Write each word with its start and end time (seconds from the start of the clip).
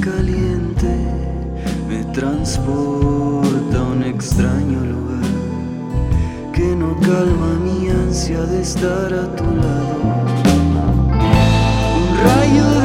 caliente 0.00 0.94
me 1.88 2.04
transporta 2.12 3.78
a 3.78 3.82
un 3.82 4.02
extraño 4.02 4.80
lugar 4.84 5.30
que 6.52 6.74
no 6.76 6.98
calma 7.00 7.58
mi 7.64 7.88
ansia 7.88 8.42
de 8.42 8.60
estar 8.60 9.12
a 9.12 9.34
tu 9.36 9.44
lado. 9.44 9.96
Un 12.00 12.08
rayo 12.24 12.79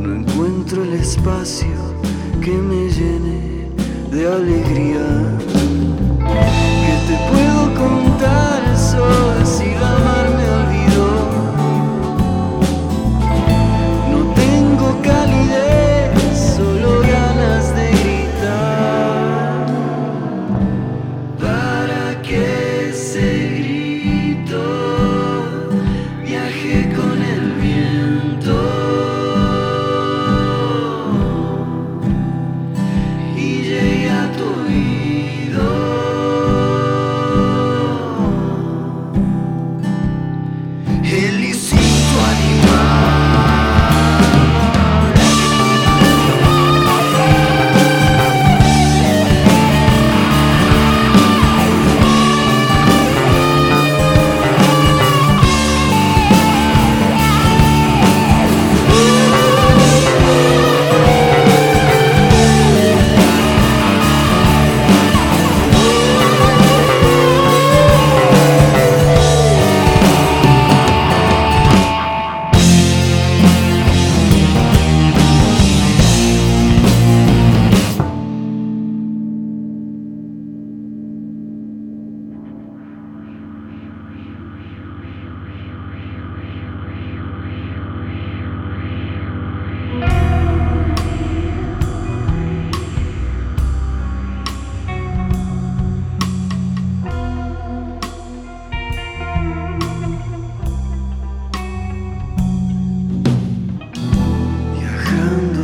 No 0.00 0.14
encuentro 0.14 0.84
el 0.84 0.94
espacio 0.94 1.68
que 2.40 2.52
me 2.52 2.88
llene 2.88 3.68
de 4.10 4.26
alegría. 4.26 5.06
Que 6.84 6.94
te 7.08 7.16
puedo 7.30 7.74
contar 7.74 8.61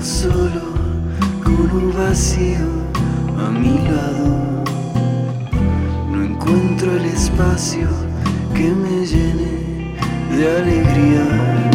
solo 0.08 0.62
con 1.44 1.70
un 1.70 1.92
vacío 1.92 2.66
a 3.46 3.50
mi 3.50 3.76
lado. 3.91 4.64
No 6.10 6.24
encuentro 6.24 6.96
el 6.96 7.04
espacio 7.04 7.88
que 8.54 8.70
me 8.70 9.04
llene 9.04 9.94
de 10.34 10.56
alegría. 10.60 11.67